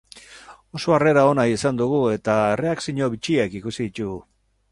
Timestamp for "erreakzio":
2.55-3.13